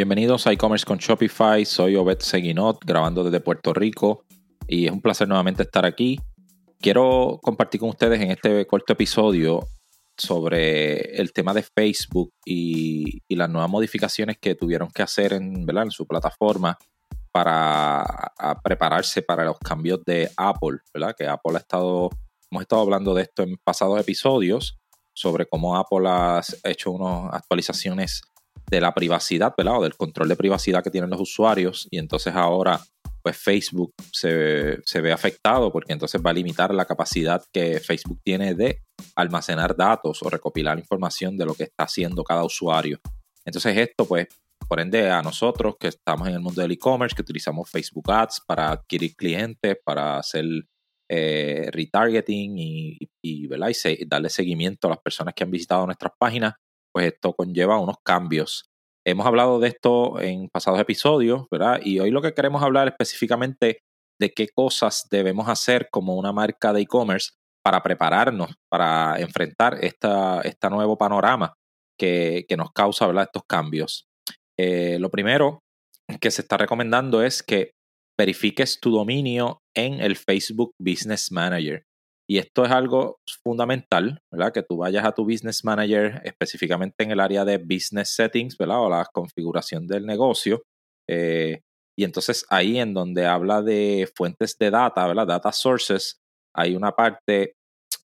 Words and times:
Bienvenidos 0.00 0.46
a 0.46 0.52
e-commerce 0.52 0.86
con 0.86 0.96
Shopify. 0.96 1.62
Soy 1.66 1.94
Obed 1.94 2.20
Seguinot, 2.20 2.82
grabando 2.86 3.22
desde 3.22 3.38
Puerto 3.40 3.74
Rico 3.74 4.24
y 4.66 4.86
es 4.86 4.92
un 4.92 5.02
placer 5.02 5.28
nuevamente 5.28 5.64
estar 5.64 5.84
aquí. 5.84 6.18
Quiero 6.80 7.38
compartir 7.42 7.80
con 7.80 7.90
ustedes 7.90 8.18
en 8.18 8.30
este 8.30 8.66
corto 8.66 8.94
episodio 8.94 9.60
sobre 10.16 11.20
el 11.20 11.34
tema 11.34 11.52
de 11.52 11.62
Facebook 11.64 12.32
y, 12.46 13.20
las 13.28 13.50
nuevas 13.50 13.68
modificaciones 13.68 14.38
que 14.38 14.54
tuvieron 14.54 14.90
que 14.90 15.02
hacer 15.02 15.34
en, 15.34 15.66
su 15.90 16.06
plataforma 16.06 16.78
para 17.30 18.32
prepararse 18.64 19.20
para 19.20 19.44
los 19.44 19.58
cambios 19.58 20.02
de 20.06 20.30
Apple, 20.34 20.78
¿verdad? 20.94 21.14
Que 21.14 21.26
Apple 21.26 21.56
ha 21.56 21.58
estado, 21.58 22.08
hemos 22.50 22.62
estado 22.62 22.80
hablando 22.80 23.12
de 23.12 23.24
esto 23.24 23.42
en 23.42 23.58
pasados 23.62 24.00
episodios 24.00 24.78
sobre 25.12 25.44
cómo 25.44 25.76
Apple 25.76 26.08
ha 26.08 26.40
hecho 26.64 26.90
unas 26.90 27.34
actualizaciones 27.34 28.22
de 28.70 28.80
la 28.80 28.94
privacidad, 28.94 29.52
¿verdad? 29.56 29.80
Del 29.82 29.96
control 29.96 30.28
de 30.28 30.36
privacidad 30.36 30.82
que 30.82 30.90
tienen 30.90 31.10
los 31.10 31.20
usuarios. 31.20 31.88
Y 31.90 31.98
entonces 31.98 32.34
ahora, 32.34 32.80
pues 33.22 33.36
Facebook 33.36 33.92
se, 34.12 34.78
se, 34.84 35.00
ve 35.00 35.12
afectado 35.12 35.72
porque 35.72 35.92
entonces 35.92 36.20
va 36.24 36.30
a 36.30 36.34
limitar 36.34 36.72
la 36.72 36.84
capacidad 36.84 37.42
que 37.52 37.80
Facebook 37.80 38.20
tiene 38.22 38.54
de 38.54 38.82
almacenar 39.16 39.76
datos 39.76 40.22
o 40.22 40.30
recopilar 40.30 40.78
información 40.78 41.36
de 41.36 41.46
lo 41.46 41.54
que 41.54 41.64
está 41.64 41.84
haciendo 41.84 42.22
cada 42.22 42.44
usuario. 42.44 43.00
Entonces 43.44 43.76
esto, 43.76 44.06
pues, 44.06 44.28
por 44.68 44.80
ende, 44.80 45.10
a 45.10 45.22
nosotros 45.22 45.74
que 45.78 45.88
estamos 45.88 46.28
en 46.28 46.34
el 46.34 46.40
mundo 46.40 46.62
del 46.62 46.70
e-commerce, 46.70 47.14
que 47.14 47.22
utilizamos 47.22 47.68
Facebook 47.68 48.10
Ads 48.10 48.42
para 48.46 48.70
adquirir 48.70 49.16
clientes, 49.16 49.76
para 49.84 50.18
hacer 50.18 50.44
eh, 51.08 51.68
retargeting 51.72 52.56
y, 52.56 52.98
y, 53.20 53.48
y 53.48 54.06
darle 54.06 54.28
seguimiento 54.28 54.86
a 54.86 54.90
las 54.90 55.00
personas 55.00 55.34
que 55.34 55.42
han 55.42 55.50
visitado 55.50 55.84
nuestras 55.86 56.12
páginas, 56.16 56.54
pues 56.92 57.12
esto 57.12 57.32
conlleva 57.34 57.78
unos 57.78 57.96
cambios. 58.04 58.64
Hemos 59.06 59.26
hablado 59.26 59.60
de 59.60 59.68
esto 59.68 60.20
en 60.20 60.48
pasados 60.48 60.80
episodios, 60.80 61.46
¿verdad? 61.50 61.80
Y 61.82 62.00
hoy 62.00 62.10
lo 62.10 62.20
que 62.20 62.34
queremos 62.34 62.62
hablar 62.62 62.88
específicamente 62.88 63.80
de 64.20 64.30
qué 64.30 64.48
cosas 64.48 65.06
debemos 65.10 65.48
hacer 65.48 65.88
como 65.90 66.16
una 66.16 66.32
marca 66.32 66.72
de 66.72 66.82
e-commerce 66.82 67.30
para 67.64 67.82
prepararnos, 67.82 68.54
para 68.70 69.18
enfrentar 69.18 69.78
esta, 69.82 70.40
este 70.42 70.68
nuevo 70.68 70.98
panorama 70.98 71.54
que, 71.98 72.46
nos 72.56 72.70
causa 72.72 73.06
¿verdad? 73.06 73.24
estos 73.24 73.42
cambios. 73.48 74.06
Eh, 74.58 74.98
lo 74.98 75.10
primero 75.10 75.60
que 76.20 76.30
se 76.30 76.42
está 76.42 76.56
recomendando 76.56 77.22
es 77.22 77.42
que 77.42 77.72
verifiques 78.18 78.80
tu 78.80 78.90
dominio 78.90 79.60
en 79.74 80.00
el 80.00 80.16
Facebook 80.16 80.72
Business 80.78 81.30
Manager. 81.30 81.82
Y 82.30 82.38
esto 82.38 82.64
es 82.64 82.70
algo 82.70 83.18
fundamental, 83.42 84.22
¿verdad? 84.32 84.52
Que 84.52 84.62
tú 84.62 84.76
vayas 84.76 85.04
a 85.04 85.10
tu 85.10 85.24
Business 85.24 85.64
Manager 85.64 86.22
específicamente 86.22 87.02
en 87.02 87.10
el 87.10 87.18
área 87.18 87.44
de 87.44 87.58
Business 87.58 88.10
Settings, 88.10 88.56
¿verdad? 88.56 88.84
O 88.84 88.88
la 88.88 89.04
configuración 89.12 89.88
del 89.88 90.06
negocio. 90.06 90.62
Eh, 91.08 91.58
y 91.98 92.04
entonces 92.04 92.46
ahí 92.48 92.78
en 92.78 92.94
donde 92.94 93.26
habla 93.26 93.62
de 93.62 94.08
fuentes 94.14 94.56
de 94.60 94.70
data, 94.70 95.08
¿verdad? 95.08 95.26
Data 95.26 95.50
sources, 95.50 96.18
hay 96.54 96.76
una 96.76 96.92
parte 96.92 97.54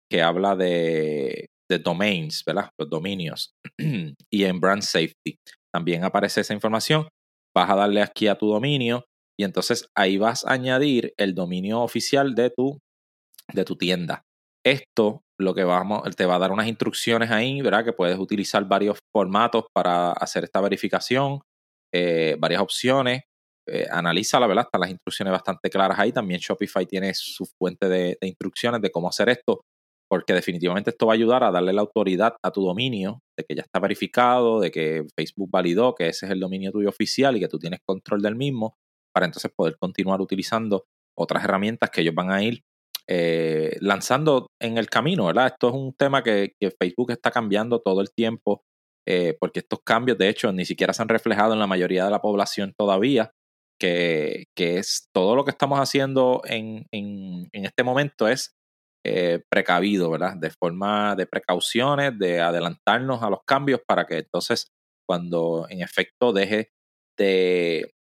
que 0.09 0.23
habla 0.23 0.55
de, 0.55 1.45
de 1.69 1.77
domains, 1.77 2.41
¿verdad? 2.47 2.71
Los 2.79 2.89
dominios. 2.89 3.51
y 3.77 4.43
en 4.43 4.59
brand 4.59 4.81
safety 4.81 5.37
también 5.71 6.03
aparece 6.03 6.41
esa 6.41 6.55
información. 6.55 7.07
Vas 7.55 7.69
a 7.69 7.75
darle 7.75 8.01
aquí 8.01 8.27
a 8.27 8.35
tu 8.35 8.47
dominio 8.47 9.05
y 9.37 9.43
entonces 9.43 9.85
ahí 9.95 10.17
vas 10.17 10.43
a 10.47 10.53
añadir 10.53 11.13
el 11.17 11.35
dominio 11.35 11.81
oficial 11.81 12.33
de 12.33 12.49
tu 12.49 12.79
de 13.53 13.65
tu 13.65 13.75
tienda. 13.75 14.23
Esto 14.65 15.21
lo 15.39 15.53
que 15.53 15.63
vamos, 15.63 16.03
te 16.15 16.25
va 16.25 16.35
a 16.35 16.39
dar 16.39 16.51
unas 16.51 16.67
instrucciones 16.67 17.29
ahí, 17.29 17.61
¿verdad? 17.61 17.83
Que 17.83 17.93
puedes 17.93 18.17
utilizar 18.17 18.65
varios 18.65 18.99
formatos 19.13 19.65
para 19.73 20.11
hacer 20.11 20.45
esta 20.45 20.61
verificación, 20.61 21.41
eh, 21.93 22.35
varias 22.39 22.61
opciones. 22.61 23.23
Eh, 23.67 23.87
analízala, 23.89 24.45
¿verdad? 24.45 24.65
Están 24.65 24.81
las 24.81 24.91
instrucciones 24.91 25.31
bastante 25.31 25.69
claras 25.69 25.97
ahí. 25.97 26.11
También 26.11 26.39
Shopify 26.39 26.85
tiene 26.85 27.13
su 27.15 27.45
fuente 27.57 27.89
de, 27.89 28.17
instrucciones 28.21 28.79
de 28.81 28.91
cómo 28.91 29.09
hacer 29.09 29.27
esto, 29.29 29.61
porque 30.07 30.33
definitivamente 30.33 30.91
esto 30.91 31.07
va 31.07 31.13
a 31.13 31.15
ayudar 31.15 31.43
a 31.43 31.51
darle 31.51 31.73
la 31.73 31.81
autoridad 31.81 32.35
a 32.43 32.51
tu 32.51 32.63
dominio, 32.63 33.21
de 33.37 33.43
que 33.43 33.55
ya 33.55 33.63
está 33.63 33.79
verificado, 33.79 34.59
de 34.59 34.69
que 34.69 35.05
Facebook 35.17 35.49
validó 35.51 35.95
que 35.95 36.09
ese 36.09 36.27
es 36.27 36.31
el 36.31 36.39
dominio 36.39 36.71
tuyo 36.71 36.89
oficial 36.89 37.35
y 37.35 37.39
que 37.39 37.47
tú 37.47 37.57
tienes 37.57 37.79
control 37.83 38.21
del 38.21 38.35
mismo, 38.35 38.75
para 39.13 39.25
entonces 39.25 39.51
poder 39.55 39.77
continuar 39.79 40.21
utilizando 40.21 40.85
otras 41.17 41.43
herramientas 41.43 41.89
que 41.89 42.01
ellos 42.01 42.13
van 42.13 42.29
a 42.31 42.43
ir 42.43 42.61
eh, 43.07 43.77
lanzando 43.81 44.47
en 44.59 44.77
el 44.77 44.89
camino, 44.89 45.25
¿verdad? 45.25 45.47
Esto 45.47 45.69
es 45.69 45.75
un 45.75 45.93
tema 45.93 46.23
que, 46.23 46.53
Facebook 46.79 47.11
está 47.11 47.31
cambiando 47.31 47.79
todo 47.79 48.01
el 48.01 48.11
tiempo, 48.11 48.63
eh, 49.07 49.37
porque 49.39 49.59
estos 49.59 49.79
cambios, 49.85 50.17
de 50.17 50.29
hecho, 50.29 50.51
ni 50.51 50.65
siquiera 50.65 50.93
se 50.93 51.01
han 51.03 51.09
reflejado 51.09 51.53
en 51.53 51.59
la 51.59 51.67
mayoría 51.67 52.05
de 52.05 52.11
la 52.11 52.21
población 52.21 52.73
todavía, 52.77 53.31
que, 53.79 54.45
es 54.55 55.09
todo 55.13 55.35
lo 55.35 55.45
que 55.45 55.51
estamos 55.51 55.79
haciendo 55.79 56.41
en, 56.45 56.87
este 57.51 57.83
momento 57.83 58.27
es 58.27 58.55
eh, 59.05 59.41
precavido, 59.49 60.09
¿verdad? 60.09 60.35
De 60.37 60.49
forma 60.49 61.15
de 61.15 61.27
precauciones, 61.27 62.17
de 62.17 62.41
adelantarnos 62.41 63.21
a 63.21 63.29
los 63.29 63.39
cambios 63.45 63.81
para 63.85 64.05
que 64.05 64.19
entonces 64.19 64.67
cuando 65.07 65.67
en 65.69 65.81
efecto 65.81 66.33
deje 66.33 66.71
de, 67.17 67.94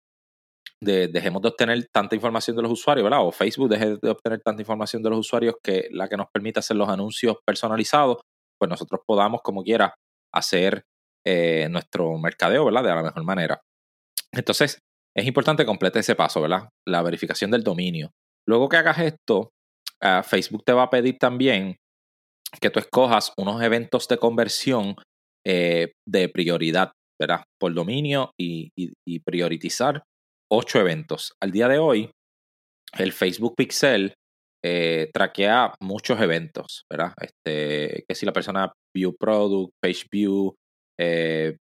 dejemos 0.83 1.41
de 1.41 1.49
obtener 1.49 1.87
tanta 1.91 2.15
información 2.15 2.55
de 2.55 2.61
los 2.61 2.71
usuarios, 2.71 3.03
¿verdad? 3.03 3.25
O 3.25 3.31
Facebook 3.31 3.69
deje 3.69 3.97
de 4.01 4.09
obtener 4.09 4.41
tanta 4.41 4.61
información 4.61 5.01
de 5.01 5.09
los 5.09 5.19
usuarios 5.19 5.55
que 5.63 5.87
la 5.91 6.07
que 6.07 6.17
nos 6.17 6.27
permite 6.31 6.59
hacer 6.59 6.77
los 6.77 6.89
anuncios 6.89 7.37
personalizados, 7.45 8.21
pues 8.59 8.69
nosotros 8.69 9.01
podamos, 9.05 9.41
como 9.41 9.63
quiera, 9.63 9.95
hacer 10.33 10.83
eh, 11.25 11.67
nuestro 11.69 12.17
mercadeo, 12.17 12.65
¿verdad? 12.65 12.83
De 12.83 12.89
la 12.89 13.03
mejor 13.03 13.23
manera. 13.23 13.61
Entonces, 14.31 14.79
es 15.15 15.25
importante 15.25 15.63
que 15.63 15.67
complete 15.67 15.99
ese 15.99 16.15
paso, 16.15 16.41
¿verdad? 16.41 16.69
La 16.87 17.01
verificación 17.01 17.51
del 17.51 17.63
dominio. 17.63 18.11
Luego 18.47 18.67
que 18.67 18.77
hagas 18.77 18.99
esto, 18.99 19.51
ah, 20.01 20.23
Facebook 20.23 20.63
te 20.65 20.73
va 20.73 20.83
a 20.83 20.89
pedir 20.89 21.17
también 21.17 21.77
que 22.59 22.69
tú 22.69 22.79
escojas 22.79 23.31
unos 23.37 23.61
eventos 23.61 24.07
de 24.07 24.17
conversión 24.17 24.95
eh, 25.45 25.93
de 26.07 26.29
prioridad, 26.29 26.91
¿verdad? 27.19 27.43
Por 27.59 27.73
dominio 27.73 28.31
y, 28.39 28.69
y 28.75 29.19
priorizar 29.19 30.03
ocho 30.51 30.79
eventos. 30.79 31.33
Al 31.41 31.51
día 31.51 31.67
de 31.67 31.79
hoy, 31.79 32.11
el 32.97 33.11
Facebook 33.11 33.55
Pixel 33.55 34.13
eh, 34.65 35.09
traquea 35.13 35.73
muchos 35.81 36.19
eventos, 36.21 36.85
¿verdad? 36.89 37.13
Este, 37.19 38.05
que 38.07 38.15
si 38.15 38.25
la 38.25 38.31
persona 38.31 38.71
view 38.95 39.15
product, 39.17 39.73
page 39.81 40.05
view, 40.09 40.55
eh, 40.97 41.57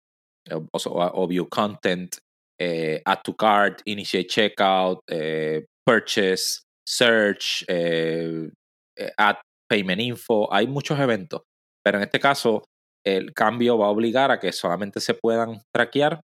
o, 0.51 1.27
view 1.27 1.47
content, 1.47 2.17
eh, 2.59 3.01
add 3.05 3.21
to 3.23 3.33
cart, 3.35 3.81
initiate 3.85 4.27
checkout, 4.27 4.99
purchase, 5.85 6.63
search, 6.85 7.63
add 9.17 9.37
payment 9.69 10.01
info, 10.01 10.51
hay 10.51 10.67
muchos 10.67 10.99
eventos, 10.99 11.43
pero 11.83 11.99
en 11.99 12.03
este 12.03 12.19
caso 12.19 12.63
el 13.05 13.33
cambio 13.33 13.77
va 13.77 13.85
a 13.85 13.91
obligar 13.91 14.31
a 14.31 14.39
que 14.39 14.51
solamente 14.51 14.99
se 14.99 15.13
puedan 15.13 15.61
traquear 15.73 16.19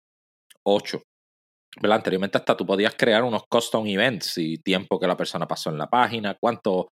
ocho. 1.78 1.94
Anteriormente 1.94 2.38
hasta 2.38 2.56
tú 2.56 2.66
podías 2.66 2.96
crear 2.96 3.24
unos 3.24 3.44
custom 3.50 3.86
events 3.88 4.38
y 4.38 4.58
tiempo 4.58 5.00
que 5.00 5.08
la 5.08 5.18
persona 5.18 5.47
pasó 5.47 5.69
en 5.69 5.78
la 5.78 5.88
página, 5.88 6.36
cuánto, 6.40 6.90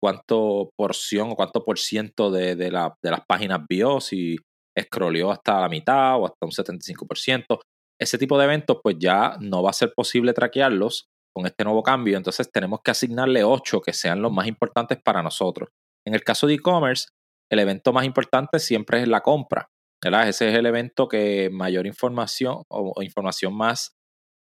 cuánto 0.00 0.70
porción 0.76 1.30
o 1.30 1.36
cuánto 1.36 1.64
por 1.64 1.78
ciento 1.78 2.30
de, 2.30 2.56
de 2.56 2.70
las 2.70 3.20
páginas 3.26 3.60
vio, 3.68 4.00
si 4.00 4.36
scrolleó 4.80 5.30
hasta 5.30 5.60
la 5.60 5.68
mitad 5.68 6.16
o 6.16 6.26
hasta 6.26 6.46
un 6.46 6.52
75%. 6.52 7.60
Ese 8.00 8.18
tipo 8.18 8.38
de 8.38 8.44
eventos 8.44 8.78
pues 8.82 8.96
ya 8.98 9.36
no 9.40 9.62
va 9.62 9.70
a 9.70 9.74
ser 9.74 9.92
posible 9.94 10.32
traquearlos 10.32 11.08
con 11.34 11.46
este 11.46 11.64
nuevo 11.64 11.82
cambio, 11.82 12.16
entonces 12.16 12.50
tenemos 12.50 12.80
que 12.82 12.90
asignarle 12.90 13.44
8 13.44 13.80
que 13.80 13.92
sean 13.92 14.22
los 14.22 14.32
más 14.32 14.46
importantes 14.46 14.98
para 15.04 15.22
nosotros. 15.22 15.68
En 16.06 16.14
el 16.14 16.22
caso 16.22 16.46
de 16.46 16.54
e-commerce, 16.54 17.08
el 17.50 17.58
evento 17.58 17.92
más 17.92 18.04
importante 18.04 18.58
siempre 18.58 19.02
es 19.02 19.08
la 19.08 19.20
compra. 19.20 19.68
¿verdad? 20.02 20.28
Ese 20.28 20.48
es 20.48 20.56
el 20.56 20.66
evento 20.66 21.08
que 21.08 21.50
mayor 21.50 21.86
información 21.86 22.62
o 22.68 23.02
información 23.02 23.54
más 23.54 23.97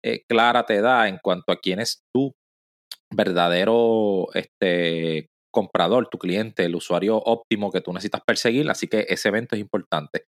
eh, 0.05 0.21
clara 0.29 0.65
te 0.65 0.81
da 0.81 1.07
en 1.07 1.17
cuanto 1.17 1.51
a 1.51 1.55
quién 1.55 1.79
es 1.79 2.03
tu 2.13 2.31
verdadero 3.11 4.27
este, 4.35 5.27
comprador, 5.51 6.09
tu 6.09 6.19
cliente, 6.19 6.65
el 6.65 6.75
usuario 6.75 7.17
óptimo 7.17 7.71
que 7.71 7.81
tú 7.81 7.91
necesitas 7.91 8.21
perseguir. 8.25 8.69
Así 8.69 8.87
que 8.87 9.05
ese 9.09 9.29
evento 9.29 9.55
es 9.55 9.61
importante. 9.61 10.25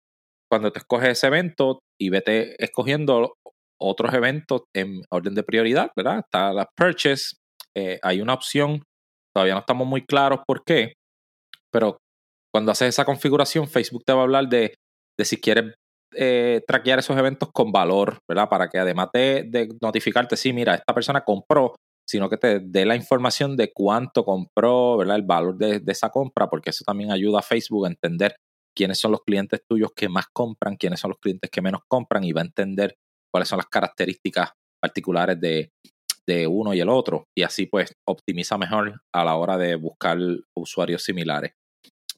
Cuando 0.51 0.73
te 0.73 0.79
escoges 0.79 1.11
ese 1.11 1.27
evento 1.27 1.81
y 2.01 2.09
vete 2.09 2.63
escogiendo 2.63 3.35
otros 3.79 4.15
eventos 4.15 4.63
en 4.75 5.03
orden 5.11 5.35
de 5.35 5.43
prioridad, 5.43 5.91
¿verdad? 5.95 6.21
Está 6.21 6.53
la 6.55 6.67
purchase, 6.75 7.37
eh, 7.77 7.99
hay 8.03 8.23
una 8.23 8.33
opción, 8.33 8.83
todavía 9.35 9.55
no 9.55 9.61
estamos 9.61 9.87
muy 9.87 10.07
claros 10.07 10.41
por 10.47 10.65
qué, 10.65 10.95
pero 11.71 11.99
cuando 12.55 12.73
haces 12.73 12.89
esa 12.89 13.05
configuración, 13.05 13.69
Facebook 13.69 14.05
te 14.07 14.15
va 14.15 14.21
a 14.21 14.23
hablar 14.23 14.49
de, 14.49 14.77
de 15.19 15.25
si 15.27 15.39
quieres 15.39 15.75
eh, 16.17 16.63
traquear 16.67 16.99
esos 16.99 17.17
eventos 17.17 17.51
con 17.53 17.73
valor, 17.73 18.19
¿verdad? 18.29 18.49
Para 18.49 18.69
que 18.69 18.79
además 18.79 19.09
de, 19.13 19.69
notificarte, 19.81 20.37
sí, 20.37 20.53
mira, 20.53 20.75
esta 20.75 20.95
persona 20.95 21.23
compró, 21.23 21.75
sino 22.09 22.29
que 22.31 22.37
te 22.37 22.61
dé 22.61 22.87
la 22.87 22.97
información 22.97 23.57
de 23.57 23.73
cuánto 23.73 24.25
compró, 24.25 24.97
¿verdad? 24.97 25.17
El 25.17 25.23
valor 25.23 25.57
de, 25.57 25.83
esa 25.87 26.11
compra, 26.11 26.49
porque 26.49 26.71
eso 26.71 26.85
también 26.85 27.11
ayuda 27.11 27.41
a 27.41 27.43
Facebook 27.43 27.87
a 27.87 27.89
entender 27.89 28.37
quiénes 28.75 28.99
son 28.99 29.13
los 29.13 29.23
clientes 29.23 29.61
tuyos 29.69 29.91
que 29.95 30.09
más 30.09 30.27
compran, 30.33 30.77
quiénes 30.77 31.01
son 31.01 31.11
los 31.11 31.19
clientes 31.19 31.51
que 31.51 31.63
menos 31.63 31.83
compran 31.89 32.25
y 32.25 32.33
va 32.33 32.43
a 32.43 32.45
entender 32.45 32.95
cuáles 33.33 33.49
son 33.49 33.59
las 33.59 33.67
características 33.67 34.53
particulares 34.81 35.41
de, 35.41 35.71
de 36.27 36.47
uno 36.47 36.75
y 36.75 36.81
el 36.81 36.89
otro 36.89 37.25
y 37.37 37.43
así 37.43 37.67
pues 37.67 37.93
optimiza 38.07 38.59
mejor 38.59 39.01
a 39.15 39.25
la 39.25 39.37
hora 39.37 39.57
de 39.57 39.77
buscar 39.77 40.19
usuarios 40.57 41.03
similares. 41.03 41.53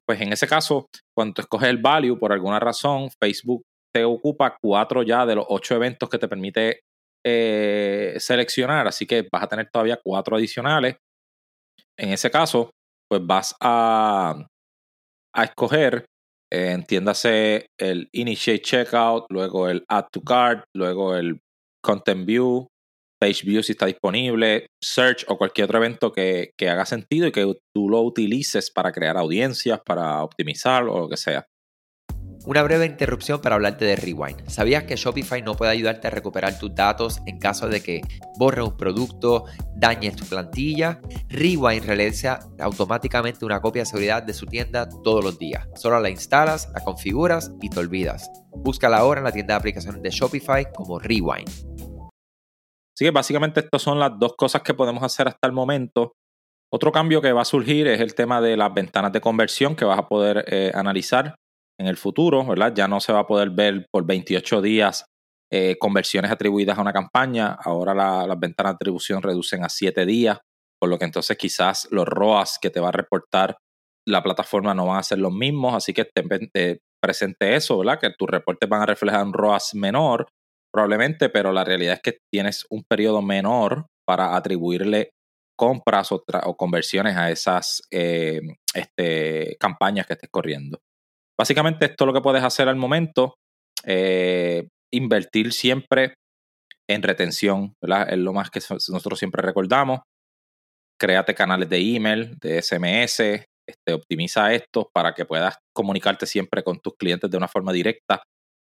Pues 0.06 0.20
en 0.20 0.32
ese 0.32 0.46
caso, 0.46 0.86
cuando 1.14 1.42
escoges 1.42 1.68
el 1.68 1.78
value, 1.78 2.18
por 2.18 2.32
alguna 2.32 2.58
razón, 2.58 3.10
Facebook 3.20 3.62
ocupa 4.04 4.56
cuatro 4.60 5.02
ya 5.02 5.26
de 5.26 5.36
los 5.36 5.46
ocho 5.48 5.74
eventos 5.74 6.08
que 6.08 6.18
te 6.18 6.28
permite 6.28 6.80
eh, 7.24 8.14
seleccionar, 8.18 8.86
así 8.86 9.06
que 9.06 9.26
vas 9.32 9.42
a 9.42 9.48
tener 9.48 9.68
todavía 9.70 10.00
cuatro 10.02 10.36
adicionales. 10.36 10.96
En 11.98 12.10
ese 12.10 12.30
caso, 12.30 12.70
pues 13.10 13.26
vas 13.26 13.54
a, 13.60 14.46
a 15.34 15.44
escoger, 15.44 16.04
eh, 16.52 16.72
entiéndase, 16.72 17.66
el 17.78 18.08
Initiate 18.12 18.62
Checkout, 18.62 19.26
luego 19.30 19.68
el 19.68 19.84
Add 19.88 20.06
to 20.12 20.20
Cart, 20.22 20.64
luego 20.74 21.16
el 21.16 21.40
Content 21.84 22.24
View, 22.24 22.68
Page 23.20 23.44
View 23.44 23.62
si 23.62 23.72
está 23.72 23.86
disponible, 23.86 24.68
Search 24.82 25.24
o 25.28 25.36
cualquier 25.36 25.64
otro 25.64 25.78
evento 25.78 26.12
que, 26.12 26.52
que 26.56 26.68
haga 26.68 26.86
sentido 26.86 27.26
y 27.26 27.32
que 27.32 27.52
tú 27.74 27.88
lo 27.88 28.00
utilices 28.02 28.70
para 28.70 28.92
crear 28.92 29.16
audiencias, 29.16 29.80
para 29.84 30.22
optimizar 30.22 30.84
o 30.84 31.00
lo 31.00 31.08
que 31.08 31.16
sea. 31.16 31.44
Una 32.48 32.62
breve 32.62 32.86
interrupción 32.86 33.42
para 33.42 33.56
hablarte 33.56 33.84
de 33.84 33.94
Rewind. 33.94 34.48
¿Sabías 34.48 34.84
que 34.84 34.96
Shopify 34.96 35.42
no 35.42 35.54
puede 35.54 35.70
ayudarte 35.70 36.06
a 36.08 36.10
recuperar 36.10 36.58
tus 36.58 36.74
datos 36.74 37.20
en 37.26 37.38
caso 37.38 37.68
de 37.68 37.82
que 37.82 38.00
borre 38.38 38.62
un 38.62 38.74
producto, 38.74 39.44
dañes 39.76 40.16
tu 40.16 40.24
plantilla? 40.24 40.98
Rewind 41.28 41.84
realiza 41.84 42.38
automáticamente 42.58 43.44
una 43.44 43.60
copia 43.60 43.82
de 43.82 43.86
seguridad 43.86 44.22
de 44.22 44.32
su 44.32 44.46
tienda 44.46 44.88
todos 45.04 45.22
los 45.22 45.38
días. 45.38 45.68
Solo 45.74 46.00
la 46.00 46.08
instalas, 46.08 46.70
la 46.72 46.82
configuras 46.82 47.52
y 47.60 47.68
te 47.68 47.80
olvidas. 47.80 48.30
Búscala 48.50 48.96
ahora 48.96 49.20
en 49.20 49.24
la 49.24 49.32
tienda 49.32 49.52
de 49.52 49.58
aplicaciones 49.58 50.00
de 50.00 50.08
Shopify 50.08 50.72
como 50.72 50.98
Rewind. 50.98 51.50
Así 51.50 53.04
que 53.04 53.10
básicamente 53.10 53.60
estas 53.60 53.82
son 53.82 54.00
las 54.00 54.18
dos 54.18 54.36
cosas 54.38 54.62
que 54.62 54.72
podemos 54.72 55.02
hacer 55.02 55.28
hasta 55.28 55.46
el 55.46 55.52
momento. 55.52 56.14
Otro 56.72 56.92
cambio 56.92 57.20
que 57.20 57.30
va 57.30 57.42
a 57.42 57.44
surgir 57.44 57.86
es 57.88 58.00
el 58.00 58.14
tema 58.14 58.40
de 58.40 58.56
las 58.56 58.72
ventanas 58.72 59.12
de 59.12 59.20
conversión 59.20 59.76
que 59.76 59.84
vas 59.84 59.98
a 59.98 60.08
poder 60.08 60.46
eh, 60.48 60.72
analizar 60.74 61.34
en 61.78 61.86
el 61.86 61.96
futuro, 61.96 62.44
¿verdad? 62.44 62.72
Ya 62.74 62.88
no 62.88 63.00
se 63.00 63.12
va 63.12 63.20
a 63.20 63.26
poder 63.26 63.50
ver 63.50 63.86
por 63.90 64.04
28 64.06 64.60
días 64.62 65.04
eh, 65.50 65.76
conversiones 65.78 66.30
atribuidas 66.30 66.78
a 66.78 66.82
una 66.82 66.92
campaña. 66.92 67.56
Ahora 67.62 67.94
las 67.94 68.38
ventanas 68.38 68.72
de 68.72 68.76
atribución 68.76 69.22
reducen 69.22 69.64
a 69.64 69.68
7 69.68 70.04
días, 70.04 70.38
por 70.80 70.90
lo 70.90 70.98
que 70.98 71.04
entonces 71.04 71.36
quizás 71.36 71.88
los 71.90 72.06
ROAS 72.06 72.58
que 72.60 72.70
te 72.70 72.80
va 72.80 72.88
a 72.88 72.92
reportar 72.92 73.56
la 74.06 74.22
plataforma 74.22 74.74
no 74.74 74.86
van 74.86 74.98
a 74.98 75.02
ser 75.02 75.18
los 75.18 75.32
mismos, 75.32 75.74
así 75.74 75.92
que 75.92 76.04
te, 76.04 76.80
presente 77.00 77.54
eso, 77.54 77.78
¿verdad? 77.78 78.00
Que 78.00 78.10
tus 78.18 78.28
reportes 78.28 78.68
van 78.68 78.82
a 78.82 78.86
reflejar 78.86 79.24
un 79.24 79.32
ROAS 79.32 79.74
menor, 79.74 80.26
probablemente, 80.72 81.28
pero 81.28 81.52
la 81.52 81.64
realidad 81.64 81.94
es 81.94 82.00
que 82.00 82.18
tienes 82.32 82.66
un 82.70 82.84
periodo 82.88 83.22
menor 83.22 83.86
para 84.06 84.34
atribuirle 84.34 85.10
compras 85.56 86.10
o, 86.12 86.24
conversiones 86.56 87.16
a 87.16 87.30
esas 87.30 87.82
eh, 87.90 88.40
este, 88.74 89.56
campañas 89.60 90.06
que 90.06 90.14
estés 90.14 90.30
corriendo. 90.30 90.80
Básicamente 91.38 91.86
esto 91.86 92.04
es 92.04 92.06
lo 92.06 92.12
que 92.12 92.20
puedes 92.20 92.42
hacer 92.42 92.68
al 92.68 92.76
momento. 92.76 93.34
Eh, 93.84 94.68
invertir 94.92 95.52
siempre 95.52 96.14
en 96.88 97.02
retención. 97.02 97.74
Es 97.80 98.18
lo 98.18 98.32
más 98.32 98.50
que 98.50 98.60
nosotros 98.70 99.18
siempre 99.18 99.42
recordamos. 99.42 100.00
Créate 101.00 101.34
canales 101.34 101.68
de 101.68 101.78
email, 101.78 102.36
de 102.40 102.60
SMS, 102.60 103.20
este, 103.20 103.92
optimiza 103.92 104.52
esto 104.52 104.88
para 104.92 105.14
que 105.14 105.26
puedas 105.26 105.56
comunicarte 105.72 106.26
siempre 106.26 106.64
con 106.64 106.80
tus 106.80 106.94
clientes 106.98 107.30
de 107.30 107.36
una 107.36 107.46
forma 107.46 107.72
directa. 107.72 108.22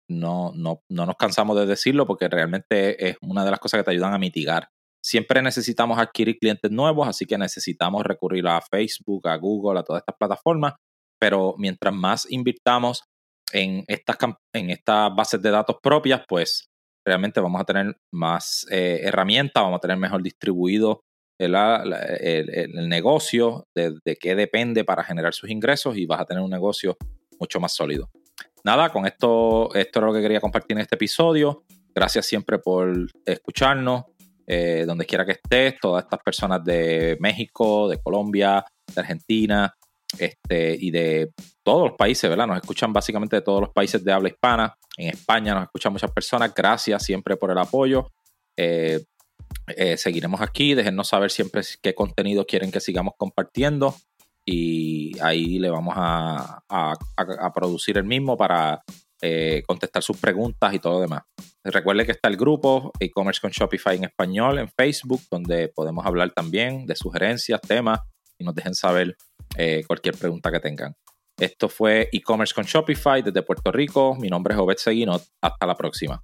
No, 0.09 0.51
no, 0.55 0.79
no 0.89 1.05
nos 1.05 1.15
cansamos 1.15 1.57
de 1.57 1.65
decirlo 1.65 2.05
porque 2.05 2.27
realmente 2.27 3.09
es 3.09 3.17
una 3.21 3.45
de 3.45 3.51
las 3.51 3.59
cosas 3.59 3.79
que 3.79 3.83
te 3.85 3.91
ayudan 3.91 4.13
a 4.13 4.17
mitigar. 4.17 4.67
Siempre 5.01 5.41
necesitamos 5.41 5.99
adquirir 5.99 6.37
clientes 6.37 6.71
nuevos, 6.71 7.07
así 7.07 7.25
que 7.25 7.37
necesitamos 7.37 8.03
recurrir 8.03 8.45
a 8.47 8.59
Facebook, 8.61 9.27
a 9.27 9.37
Google, 9.37 9.79
a 9.79 9.83
todas 9.83 10.01
estas 10.01 10.15
plataformas 10.17 10.73
pero 11.19 11.55
mientras 11.57 11.93
más 11.93 12.27
invirtamos 12.29 13.03
en 13.51 13.85
estas, 13.87 14.17
en 14.53 14.69
estas 14.69 15.15
bases 15.15 15.41
de 15.41 15.51
datos 15.51 15.77
propias, 15.81 16.21
pues 16.27 16.69
realmente 17.05 17.39
vamos 17.39 17.61
a 17.61 17.65
tener 17.65 17.97
más 18.11 18.65
eh, 18.69 19.01
herramientas, 19.03 19.63
vamos 19.63 19.77
a 19.77 19.81
tener 19.81 19.97
mejor 19.97 20.21
distribuido 20.21 21.01
el, 21.39 21.55
el, 21.55 22.89
negocio, 22.89 23.67
de, 23.75 23.93
de, 24.03 24.15
qué 24.15 24.35
depende 24.35 24.83
para 24.83 25.03
generar 25.03 25.33
sus 25.33 25.49
ingresos 25.49 25.95
y 25.95 26.05
vas 26.05 26.21
a 26.21 26.25
tener 26.25 26.43
un 26.43 26.49
negocio 26.49 26.97
mucho 27.39 27.59
más 27.59 27.73
sólido. 27.73 28.09
Nada, 28.63 28.89
con 28.89 29.05
esto, 29.05 29.73
esto 29.75 29.99
es 29.99 30.05
lo 30.05 30.13
que 30.13 30.21
quería 30.21 30.41
compartir 30.41 30.75
en 30.75 30.81
este 30.81 30.95
episodio. 30.95 31.63
Gracias 31.93 32.25
siempre 32.25 32.59
por 32.59 32.93
escucharnos, 33.25 34.05
eh, 34.45 34.83
donde 34.85 35.05
quiera 35.05 35.25
que 35.25 35.33
estés, 35.33 35.79
todas 35.79 36.03
estas 36.03 36.19
personas 36.21 36.63
de 36.63 37.17
México, 37.19 37.87
de 37.87 38.01
Colombia, 38.01 38.65
de 38.93 39.01
Argentina, 39.01 39.73
este, 40.17 40.77
y 40.79 40.91
de 40.91 41.31
todos 41.63 41.89
los 41.89 41.97
países, 41.97 42.29
¿verdad? 42.29 42.47
Nos 42.47 42.57
escuchan 42.57 42.93
básicamente 42.93 43.35
de 43.35 43.41
todos 43.41 43.61
los 43.61 43.69
países 43.71 44.03
de 44.03 44.11
habla 44.11 44.29
hispana. 44.29 44.77
En 44.97 45.09
España 45.09 45.53
nos 45.53 45.63
escuchan 45.63 45.93
muchas 45.93 46.11
personas. 46.11 46.53
Gracias 46.55 47.03
siempre 47.03 47.35
por 47.35 47.51
el 47.51 47.57
apoyo. 47.57 48.11
Eh, 48.55 49.03
eh, 49.67 49.97
seguiremos 49.97 50.41
aquí. 50.41 50.73
Déjennos 50.73 51.09
saber 51.09 51.31
siempre 51.31 51.61
qué 51.81 51.93
contenido 51.93 52.45
quieren 52.45 52.71
que 52.71 52.79
sigamos 52.79 53.13
compartiendo. 53.17 53.95
Y 54.45 55.19
ahí 55.19 55.59
le 55.59 55.69
vamos 55.69 55.93
a, 55.97 56.63
producir 57.53 57.97
el 57.97 58.05
mismo 58.05 58.37
para 58.37 58.81
eh, 59.21 59.61
contestar 59.67 60.01
sus 60.01 60.17
preguntas 60.17 60.73
y 60.73 60.79
todo 60.79 60.93
lo 60.93 61.01
demás. 61.01 61.23
Recuerde 61.65 62.05
que 62.05 62.13
está 62.13 62.29
el 62.29 62.37
grupo 62.37 62.93
e-commerce 62.99 63.41
con 63.41 63.51
Shopify 63.51 63.97
en 63.97 64.05
español 64.05 64.59
en 64.59 64.69
Facebook, 64.69 65.21
donde 65.29 65.67
podemos 65.67 66.05
hablar 66.05 66.31
también 66.31 66.85
de 66.85 66.95
sugerencias, 66.95 67.59
temas 67.59 67.99
y 68.37 68.45
nos 68.45 68.55
dejen 68.55 68.73
saber 68.73 69.17
eh, 69.57 69.83
cualquier 69.85 70.15
pregunta 70.15 70.51
que 70.51 70.59
tengan. 70.59 70.95
Esto 71.39 71.69
fue 71.69 72.09
e-commerce 72.11 72.53
con 72.53 72.65
Shopify 72.65 73.21
desde 73.21 73.43
Puerto 73.43 73.71
Rico. 73.71 74.15
Mi 74.15 74.27
nombre 74.27 74.53
es 74.53 74.59
Obed 74.59 74.77
Seguinot. 74.77 75.23
Hasta 75.41 75.65
la 75.67 75.75
próxima. 75.75 76.23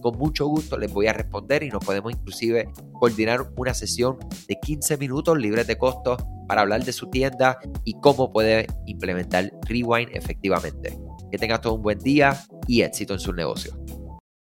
con 0.00 0.18
mucho 0.18 0.46
gusto 0.46 0.76
les 0.78 0.92
voy 0.92 1.06
a 1.06 1.12
responder 1.12 1.62
y 1.62 1.68
nos 1.68 1.84
podemos 1.84 2.12
inclusive 2.12 2.68
coordinar 2.92 3.52
una 3.56 3.74
sesión 3.74 4.18
de 4.48 4.58
15 4.60 4.96
minutos 4.96 5.38
libres 5.38 5.66
de 5.66 5.78
costo 5.78 6.16
para 6.48 6.62
hablar 6.62 6.84
de 6.84 6.92
su 6.92 7.08
tienda 7.08 7.58
y 7.84 7.94
cómo 8.00 8.32
puede 8.32 8.66
implementar 8.86 9.52
Rewind 9.66 10.10
efectivamente. 10.12 10.98
Que 11.30 11.38
tengas 11.38 11.60
todo 11.60 11.74
un 11.74 11.82
buen 11.82 11.98
día 12.00 12.44
y 12.66 12.82
éxito 12.82 13.14
en 13.14 13.20
su 13.20 13.32
negocio. 13.32 13.79